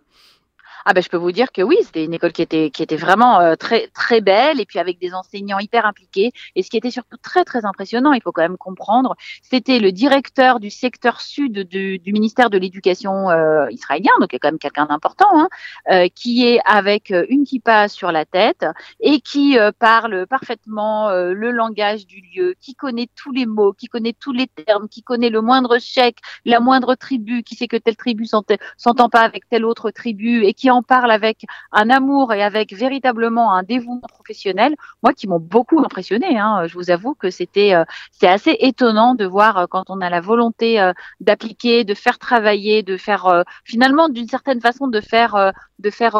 ah 0.85 0.93
ben 0.93 1.01
je 1.01 1.09
peux 1.09 1.17
vous 1.17 1.31
dire 1.31 1.51
que 1.51 1.61
oui, 1.61 1.77
c'était 1.83 2.05
une 2.05 2.13
école 2.13 2.31
qui 2.31 2.41
était 2.41 2.69
qui 2.71 2.83
était 2.83 2.95
vraiment 2.95 3.39
euh, 3.39 3.55
très 3.55 3.87
très 3.87 4.21
belle 4.21 4.59
et 4.59 4.65
puis 4.65 4.79
avec 4.79 4.99
des 4.99 5.13
enseignants 5.13 5.59
hyper 5.59 5.85
impliqués. 5.85 6.31
Et 6.55 6.63
ce 6.63 6.69
qui 6.69 6.77
était 6.77 6.91
surtout 6.91 7.17
très 7.17 7.43
très 7.43 7.65
impressionnant, 7.65 8.13
il 8.13 8.21
faut 8.21 8.31
quand 8.31 8.41
même 8.41 8.57
comprendre, 8.57 9.15
c'était 9.41 9.79
le 9.79 9.91
directeur 9.91 10.59
du 10.59 10.69
secteur 10.69 11.21
sud 11.21 11.59
du, 11.59 11.99
du 11.99 12.13
ministère 12.13 12.49
de 12.49 12.57
l'Éducation 12.57 13.29
euh, 13.29 13.69
israélien, 13.69 14.11
donc 14.19 14.31
il 14.31 14.35
y 14.35 14.37
a 14.37 14.39
quand 14.39 14.49
même 14.49 14.59
quelqu'un 14.59 14.85
d'important, 14.85 15.29
hein, 15.33 15.49
euh, 15.91 16.07
qui 16.13 16.47
est 16.47 16.59
avec 16.65 17.13
une 17.29 17.43
kippa 17.43 17.87
sur 17.87 18.11
la 18.11 18.25
tête 18.25 18.65
et 18.99 19.21
qui 19.21 19.57
parle 19.79 20.25
parfaitement 20.27 21.09
le 21.11 21.51
langage 21.51 22.05
du 22.05 22.21
lieu, 22.21 22.55
qui 22.59 22.75
connaît 22.75 23.07
tous 23.15 23.31
les 23.31 23.45
mots, 23.45 23.73
qui 23.73 23.87
connaît 23.87 24.13
tous 24.13 24.31
les 24.31 24.47
termes, 24.47 24.87
qui 24.89 25.03
connaît 25.03 25.29
le 25.29 25.41
moindre 25.41 25.77
chèque, 25.79 26.17
la 26.45 26.59
moindre 26.59 26.95
tribu, 26.95 27.43
qui 27.43 27.55
sait 27.55 27.67
que 27.67 27.77
telle 27.77 27.95
tribu 27.95 28.25
s'entend 28.25 29.09
pas 29.09 29.21
avec 29.21 29.47
telle 29.49 29.65
autre 29.65 29.91
tribu 29.91 30.43
et 30.43 30.53
qui 30.53 30.70
en 30.71 30.81
parle 30.81 31.11
avec 31.11 31.45
un 31.71 31.89
amour 31.89 32.33
et 32.33 32.43
avec 32.43 32.73
véritablement 32.73 33.53
un 33.53 33.63
dévouement 33.63 34.07
professionnel, 34.07 34.75
moi 35.03 35.13
qui 35.13 35.27
m'ont 35.27 35.39
beaucoup 35.39 35.79
impressionné. 35.79 36.37
Hein, 36.37 36.67
je 36.67 36.73
vous 36.73 36.89
avoue 36.89 37.13
que 37.13 37.29
c'était 37.29 37.73
euh, 37.73 37.83
assez 38.21 38.55
étonnant 38.59 39.15
de 39.15 39.25
voir 39.25 39.57
euh, 39.57 39.65
quand 39.69 39.89
on 39.89 40.01
a 40.01 40.09
la 40.09 40.21
volonté 40.21 40.79
euh, 40.81 40.93
d'appliquer, 41.19 41.83
de 41.83 41.93
faire 41.93 42.17
travailler, 42.17 42.83
de 42.83 42.97
faire 42.97 43.43
finalement 43.65 44.09
d'une 44.09 44.27
certaine 44.27 44.61
façon 44.61 44.87
de 44.87 45.01
faire 45.01 45.53
de 45.79 45.89
faire 45.89 46.17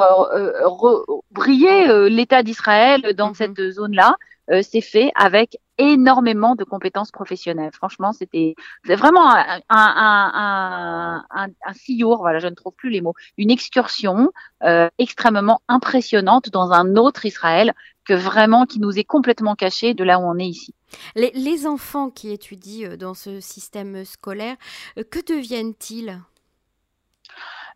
briller 1.32 2.10
l'État 2.10 2.44
d'Israël 2.44 3.14
dans 3.16 3.32
mm-hmm. 3.32 3.36
cette 3.36 3.72
zone-là. 3.72 4.16
C'est 4.62 4.82
fait 4.82 5.12
avec 5.16 5.58
énormément 5.78 6.56
de 6.56 6.64
compétences 6.64 7.12
professionnelles. 7.12 7.72
Franchement, 7.74 8.14
c'était 8.14 8.56
vraiment 8.86 9.34
un, 9.34 9.62
un, 9.70 11.24
voilà, 12.18 12.40
je 12.40 12.48
ne 12.48 12.56
trouve 12.56 12.74
plus 12.74 12.90
les 12.90 13.02
mots, 13.02 13.16
une 13.38 13.50
excursion 13.50 14.32
euh, 14.64 14.90
extrêmement 15.00 15.62
impressionnante 15.68 16.50
dans 16.50 16.72
un 16.72 16.96
autre 16.96 17.26
Israël 17.26 17.74
que 18.06 18.14
vraiment 18.14 18.66
qui 18.66 18.80
nous 18.80 18.98
est 18.98 19.04
complètement 19.04 19.56
caché 19.56 19.94
de 19.94 20.04
là 20.04 20.20
où 20.20 20.24
on 20.24 20.38
est 20.38 20.48
ici. 20.48 20.74
Les, 21.16 21.68
enfants 21.68 22.10
qui 22.10 22.32
étudient 22.32 22.92
euh, 22.92 22.98
dans 22.98 23.14
ce 23.14 23.40
système 23.40 24.04
scolaire, 24.06 24.58
euh, 24.98 25.04
que 25.04 25.20
deviennent-ils? 25.26 26.20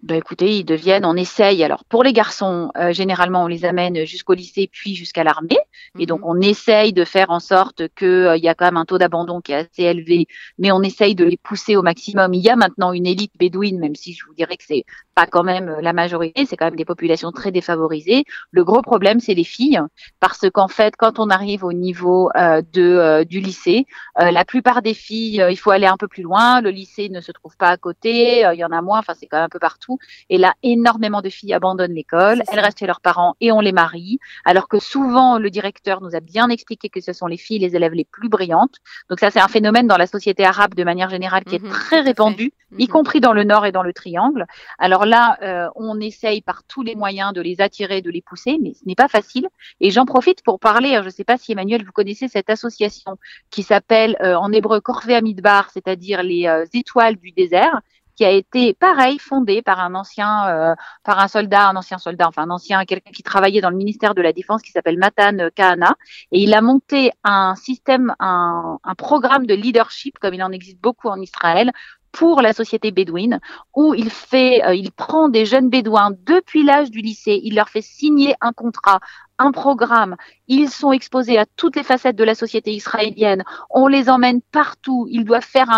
Ben 0.04 0.18
écoutez, 0.18 0.58
ils 0.58 0.66
deviennent, 0.66 1.06
on 1.06 1.16
essaye. 1.16 1.64
Alors 1.64 1.86
pour 1.86 2.04
les 2.04 2.14
garçons, 2.14 2.72
euh, 2.78 2.92
généralement 2.92 3.44
on 3.44 3.48
les 3.48 3.66
amène 3.66 4.06
jusqu'au 4.06 4.34
lycée 4.34 4.70
puis 4.72 4.96
jusqu'à 4.96 5.24
l'armée, 5.24 5.58
et 5.98 6.06
donc 6.06 6.20
mhm. 6.22 6.28
on 6.28 6.42
essaye 6.42 6.94
de 6.94 7.06
faire 7.06 7.32
en 7.32 7.40
sorte 7.40 7.88
qu'il 7.96 8.08
euh, 8.08 8.38
y 8.38 8.50
a 8.50 8.56
quand 8.56 8.66
même 8.66 8.78
un 8.78 8.86
taux 8.86 8.98
d'abandon 8.98 9.42
qui 9.42 9.54
est 9.54 9.56
assez 9.56 9.84
élevé, 9.84 10.28
mais 10.58 10.72
on 10.72 10.82
essaye 10.82 11.16
de 11.16 11.24
les 11.24 11.38
pousser 11.38 11.76
au 11.76 11.82
maximum. 11.82 12.34
Il 12.34 12.42
y 12.42 12.50
a 12.50 12.56
maintenant 12.56 12.92
une 12.92 13.06
élite 13.06 13.32
bédouine, 13.40 13.80
même 13.80 13.96
si 13.96 14.14
je 14.14 14.26
vous 14.26 14.34
dirais 14.34 14.58
que 14.58 14.66
c'est 14.68 14.84
pas 15.16 15.28
quand 15.28 15.44
même 15.44 15.78
la 15.82 15.94
majorité, 15.94 16.46
c'est 16.46 16.58
quand 16.58 16.66
même 16.66 16.76
des 16.76 16.86
populations 16.86 17.32
très 17.32 17.52
défavorisées. 17.52 18.26
Le 18.52 18.64
gros 18.66 18.82
problème, 18.82 19.22
c'est 19.22 19.34
les 19.34 19.46
filles, 19.46 19.80
parce 20.20 20.50
qu'en 20.54 20.68
fait, 20.68 20.96
quand 20.98 21.20
on 21.20 21.30
arrive 21.30 21.64
au 21.64 21.72
niveau 21.72 22.30
euh, 22.36 22.62
de 22.74 23.24
du 23.24 23.40
lycée, 23.40 23.86
la 24.18 24.44
plupart 24.44 24.82
des 24.82 24.94
filles, 24.94 25.46
il 25.50 25.58
faut 25.58 25.72
aller 25.72 25.88
un 25.88 25.98
peu 25.98 26.08
plus 26.08 26.24
loin. 26.24 26.62
Le 26.62 26.70
lycée 26.70 27.10
ne 27.10 27.22
se 27.22 27.32
trouve 27.32 27.56
pas 27.56 27.70
à 27.70 27.78
côté, 27.78 28.42
il 28.42 28.60
y 28.60 28.66
en 28.66 28.72
a 28.72 28.82
moins. 28.82 29.00
Enfin, 29.00 29.14
c'est 29.18 29.28
quand 29.28 29.38
même 29.38 29.46
un 29.46 29.50
peu 29.50 29.60
partout. 29.60 29.85
Et 30.30 30.38
là, 30.38 30.54
énormément 30.64 31.22
de 31.22 31.30
filles 31.30 31.54
abandonnent 31.54 31.94
l'école, 31.94 32.44
elles 32.52 32.60
restent 32.60 32.80
chez 32.80 32.88
leurs 32.88 33.02
parents 33.02 33.36
et 33.42 33.52
on 33.52 33.60
les 33.60 33.72
marie. 33.72 34.20
Alors 34.44 34.68
que 34.68 34.80
souvent, 34.80 35.38
le 35.38 35.50
directeur 35.50 36.02
nous 36.02 36.16
a 36.16 36.20
bien 36.20 36.50
expliqué 36.50 36.90
que 36.90 37.02
ce 37.02 37.14
sont 37.14 37.28
les 37.28 37.38
filles, 37.38 37.60
les 37.60 37.76
élèves 37.76 37.94
les 37.94 38.06
plus 38.06 38.30
brillantes. 38.30 38.76
Donc 39.10 39.20
ça, 39.20 39.32
c'est 39.32 39.40
un 39.40 39.48
phénomène 39.48 39.88
dans 39.88 39.98
la 39.98 40.08
société 40.08 40.46
arabe 40.46 40.76
de 40.76 40.84
manière 40.84 41.10
générale 41.10 41.44
qui 41.44 41.56
est 41.56 41.64
mhm, 41.64 41.70
très 41.70 42.02
répandu, 42.02 42.54
y 42.78 42.84
mhm. 42.84 42.90
compris 42.90 43.20
dans 43.20 43.34
le 43.34 43.44
Nord 43.44 43.66
et 43.66 43.72
dans 43.72 43.84
le 43.84 43.94
Triangle. 43.94 44.46
Alors 44.80 45.06
là, 45.06 45.38
euh, 45.42 45.70
on 45.76 46.00
essaye 46.00 46.42
par 46.42 46.64
tous 46.64 46.84
les 46.84 46.96
moyens 46.96 47.34
de 47.34 47.42
les 47.42 47.62
attirer, 47.62 48.02
de 48.02 48.10
les 48.10 48.22
pousser, 48.22 48.58
mais 48.62 48.74
ce 48.74 48.86
n'est 48.86 48.96
pas 48.96 49.08
facile. 49.08 49.48
Et 49.80 49.92
j'en 49.92 50.06
profite 50.06 50.44
pour 50.44 50.60
parler, 50.60 50.98
je 51.02 51.06
ne 51.06 51.10
sais 51.10 51.24
pas 51.24 51.38
si 51.38 51.52
Emmanuel, 51.52 51.84
vous 51.86 51.92
connaissez 51.92 52.28
cette 52.28 52.50
association 52.50 53.18
qui 53.50 53.64
s'appelle 53.64 54.18
euh, 54.22 54.36
en 54.36 54.52
hébreu 54.52 54.82
Korvé 54.82 55.16
Amidbar, 55.16 55.70
c'est-à-dire 55.72 56.24
les 56.24 56.48
euh, 56.48 56.66
étoiles 56.74 57.18
du 57.18 57.32
désert 57.32 57.82
qui 58.16 58.26
a 58.26 58.32
été 58.32 58.74
pareil 58.74 59.20
fondé 59.20 59.62
par 59.62 59.80
un 59.80 59.96
ancien 59.96 60.48
euh, 60.48 61.28
soldat, 61.28 61.70
un 61.70 61.76
ancien 61.76 61.98
soldat, 61.98 62.28
enfin 62.28 62.44
un 62.44 62.50
ancien 62.50 62.86
quelqu'un 62.86 63.12
qui 63.12 63.24
travaillait 63.24 63.62
dans 63.62 63.70
le 63.70 63.78
ministère 63.78 64.16
de 64.16 64.22
la 64.22 64.34
Défense 64.34 64.62
qui 64.62 64.72
s'appelle 64.72 64.98
Matan 64.98 65.50
Kahana 65.56 65.96
et 66.32 66.40
il 66.40 66.54
a 66.54 66.62
monté 66.62 67.12
un 67.24 67.56
système 67.56 68.14
un, 68.20 68.78
un 68.84 68.96
programme 68.96 69.46
de 69.46 69.54
leadership 69.54 70.18
comme 70.20 70.34
il 70.34 70.44
en 70.44 70.52
existe 70.52 70.80
beaucoup 70.80 71.10
en 71.10 71.20
Israël 71.20 71.72
pour 72.16 72.42
la 72.42 72.54
société 72.54 72.92
bédouine, 72.92 73.42
où 73.76 73.94
euh, 73.94 74.74
il 74.74 74.92
prend 74.94 75.28
des 75.28 75.46
jeunes 75.46 75.70
bédouins 75.70 76.12
depuis 76.26 76.64
l'âge 76.64 76.90
du 76.90 77.02
lycée, 77.02 77.42
il 77.44 77.56
leur 77.56 77.68
fait 77.68 77.82
signer 77.82 78.36
un 78.40 78.54
contrat, 78.54 79.02
un 79.38 79.52
programme. 79.52 80.16
Ils 80.48 80.70
sont 80.70 80.94
exposés 80.94 81.38
à 81.38 81.46
toutes 81.58 81.76
les 81.76 81.84
facettes 81.84 82.16
de 82.16 82.24
la 82.24 82.34
société 82.34 82.72
israélienne. 82.72 83.44
On 83.70 83.88
les 83.88 84.10
emmène 84.10 84.42
partout. 84.42 85.08
Ils 85.10 85.26
doivent 85.26 85.44
faire 85.44 85.70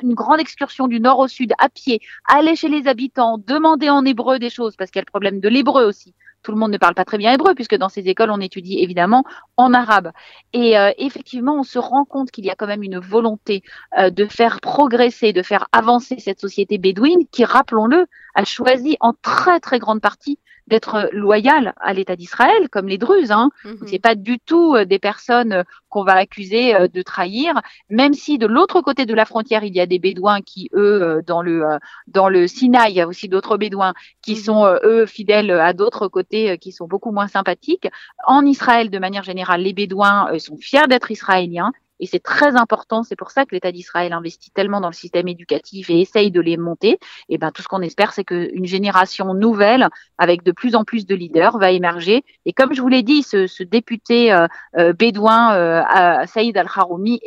une 0.00 0.14
grande 0.14 0.40
excursion 0.40 0.88
du 0.88 1.00
nord 1.00 1.18
au 1.18 1.28
sud 1.28 1.52
à 1.58 1.68
pied, 1.68 2.00
aller 2.26 2.56
chez 2.56 2.70
les 2.70 2.88
habitants, 2.88 3.36
demander 3.36 3.90
en 3.90 4.06
hébreu 4.06 4.38
des 4.38 4.48
choses, 4.48 4.76
parce 4.76 4.90
qu'il 4.90 5.00
y 5.00 5.02
a 5.02 5.06
le 5.06 5.10
problème 5.10 5.40
de 5.40 5.50
l'hébreu 5.50 5.84
aussi 5.84 6.14
tout 6.44 6.52
le 6.52 6.58
monde 6.58 6.70
ne 6.70 6.78
parle 6.78 6.94
pas 6.94 7.04
très 7.04 7.18
bien 7.18 7.32
hébreu, 7.32 7.54
puisque 7.54 7.74
dans 7.74 7.88
ces 7.88 8.02
écoles, 8.02 8.30
on 8.30 8.38
étudie 8.38 8.78
évidemment 8.78 9.24
en 9.56 9.74
arabe. 9.74 10.12
Et 10.52 10.78
euh, 10.78 10.92
effectivement, 10.98 11.56
on 11.58 11.64
se 11.64 11.78
rend 11.78 12.04
compte 12.04 12.30
qu'il 12.30 12.44
y 12.44 12.50
a 12.50 12.54
quand 12.54 12.66
même 12.68 12.84
une 12.84 12.98
volonté 12.98 13.62
euh, 13.98 14.10
de 14.10 14.26
faire 14.26 14.60
progresser, 14.60 15.32
de 15.32 15.42
faire 15.42 15.66
avancer 15.72 16.16
cette 16.18 16.40
société 16.40 16.78
bédouine 16.78 17.26
qui, 17.32 17.44
rappelons-le, 17.44 18.06
a 18.34 18.44
choisi 18.44 18.96
en 19.00 19.14
très 19.14 19.58
très 19.58 19.78
grande 19.78 20.00
partie 20.00 20.38
d'être 20.66 21.10
loyal 21.12 21.74
à 21.80 21.92
l'État 21.92 22.16
d'Israël, 22.16 22.68
comme 22.70 22.88
les 22.88 22.98
Druzes. 22.98 23.30
Hein. 23.30 23.50
Mhm. 23.64 23.86
C'est 23.86 23.98
pas 23.98 24.14
du 24.14 24.38
tout 24.38 24.74
euh, 24.74 24.84
des 24.84 24.98
personnes 24.98 25.52
euh, 25.52 25.62
qu'on 25.88 26.04
va 26.04 26.14
accuser 26.14 26.74
euh, 26.74 26.88
de 26.88 27.02
trahir, 27.02 27.60
même 27.90 28.14
si 28.14 28.38
de 28.38 28.46
l'autre 28.46 28.80
côté 28.80 29.06
de 29.06 29.14
la 29.14 29.26
frontière 29.26 29.64
il 29.64 29.74
y 29.74 29.80
a 29.80 29.86
des 29.86 29.98
Bédouins 29.98 30.40
qui 30.40 30.70
eux 30.74 31.22
dans 31.26 31.42
le 31.42 31.64
dans 32.06 32.28
le 32.28 32.46
Sinaï 32.46 32.92
il 32.92 32.96
y 32.96 33.00
a 33.00 33.06
aussi 33.06 33.28
d'autres 33.28 33.56
Bédouins 33.56 33.94
qui 34.22 34.32
mhm. 34.32 34.38
sont 34.38 34.78
eux 34.84 35.06
fidèles 35.06 35.50
à 35.50 35.72
d'autres 35.72 36.08
côtés 36.08 36.58
qui 36.58 36.72
sont 36.72 36.86
beaucoup 36.86 37.12
moins 37.12 37.28
sympathiques. 37.28 37.88
En 38.26 38.44
Israël 38.44 38.90
de 38.90 38.98
manière 38.98 39.22
générale, 39.22 39.62
les 39.62 39.72
Bédouins 39.72 40.28
sont 40.38 40.56
fiers 40.56 40.86
d'être 40.88 41.10
israéliens 41.10 41.72
et 42.00 42.06
c'est 42.06 42.22
très 42.22 42.56
important. 42.56 43.02
C'est 43.02 43.16
pour 43.16 43.30
ça 43.30 43.44
que 43.44 43.54
l'État 43.54 43.72
d'Israël 43.72 44.12
investit 44.12 44.50
tellement 44.50 44.80
dans 44.80 44.88
le 44.88 44.94
système 44.94 45.28
éducatif 45.28 45.90
et 45.90 46.00
essaye 46.00 46.30
de 46.30 46.40
les 46.40 46.56
monter. 46.56 46.98
Et 47.28 47.38
ben 47.38 47.50
tout 47.50 47.62
ce 47.62 47.68
qu'on 47.68 47.82
espère, 47.82 48.12
c'est 48.12 48.24
qu'une 48.24 48.66
génération 48.66 49.34
nouvelle, 49.34 49.88
avec 50.18 50.42
de 50.42 50.52
plus 50.52 50.74
en 50.74 50.84
plus 50.84 51.06
de 51.06 51.14
leaders, 51.14 51.58
va 51.58 51.70
émerger. 51.70 52.24
Et 52.46 52.52
comme 52.52 52.74
je 52.74 52.80
vous 52.80 52.88
l'ai 52.88 53.02
dit, 53.02 53.22
ce, 53.22 53.46
ce 53.46 53.62
député 53.62 54.32
euh, 54.32 54.46
euh, 54.76 54.92
bédouin 54.92 55.54
euh, 55.54 56.26
Saïd 56.26 56.56
Al-Haroumi 56.56 57.20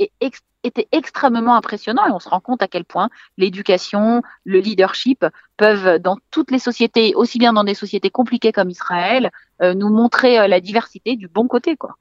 était 0.64 0.88
extrêmement 0.92 1.56
impressionnant 1.56 2.06
et 2.08 2.12
on 2.12 2.20
se 2.20 2.30
rend 2.30 2.40
compte 2.40 2.62
à 2.62 2.68
quel 2.68 2.84
point 2.84 3.10
l'éducation, 3.38 4.22
le 4.44 4.60
leadership 4.60 5.26
peuvent, 5.58 6.00
dans 6.00 6.18
toutes 6.32 6.52
les 6.52 6.60
sociétés, 6.60 7.14
aussi 7.16 7.40
bien 7.40 7.54
dans 7.54 7.64
des 7.64 7.74
sociétés 7.74 8.10
compliquées 8.10 8.52
comme 8.52 8.70
Israël, 8.70 9.32
euh, 9.62 9.74
nous 9.74 9.90
montrer 9.90 10.40
euh, 10.40 10.48
la 10.48 10.62
diversité 10.62 11.16
du 11.16 11.28
bon 11.28 11.48
côté. 11.48 11.76
Quoi. 11.76 11.98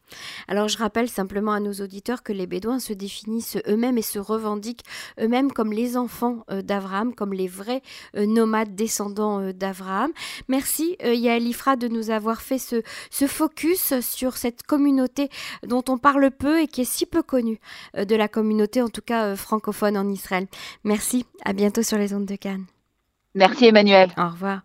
Alors 0.46 0.68
je 0.68 0.76
rappelle 0.76 1.08
simplement 1.08 1.52
à 1.52 1.60
nos 1.60 1.72
auditeurs 1.72 2.22
que 2.22 2.34
les 2.34 2.46
Bédouins 2.46 2.78
se 2.78 2.92
définissent 2.92 3.56
eux-mêmes 3.66 3.96
et 3.96 4.02
se 4.02 4.18
revendiquent 4.18 4.84
eux-mêmes 5.18 5.50
comme 5.50 5.72
les 5.72 5.96
enfants 5.96 6.44
euh, 6.50 6.60
d'Abraham, 6.60 7.14
comme 7.14 7.32
les 7.32 7.48
vrais 7.48 7.82
nomades 8.14 8.74
descendants 8.74 9.52
d'Abraham. 9.52 10.10
Merci 10.48 10.96
Yael 11.02 11.46
Ifra 11.48 11.76
de 11.76 11.88
nous 11.88 12.10
avoir 12.10 12.42
fait 12.42 12.58
ce 12.58 13.26
focus 13.26 14.00
sur 14.00 14.36
cette 14.36 14.62
communauté 14.62 15.30
dont 15.66 15.84
on 15.88 15.98
parle 15.98 16.30
peu 16.30 16.60
et 16.60 16.66
qui 16.66 16.82
est 16.82 16.84
si 16.84 17.06
peu 17.06 17.22
connue 17.22 17.60
de 17.96 18.16
la 18.16 18.28
communauté, 18.28 18.82
en 18.82 18.88
tout 18.88 19.02
cas 19.02 19.36
francophone 19.36 19.96
en 19.96 20.08
Israël. 20.08 20.46
Merci, 20.84 21.24
à 21.44 21.52
bientôt 21.52 21.82
sur 21.82 21.98
les 21.98 22.14
ondes 22.14 22.26
de 22.26 22.36
Cannes. 22.36 22.66
Merci 23.36 23.66
Emmanuel. 23.66 24.10
Au 24.18 24.30
revoir. 24.30 24.62